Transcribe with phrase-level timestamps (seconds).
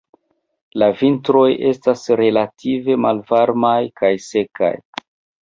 [0.83, 4.73] La vintroj estas relative malvarmaj kaj sekaj.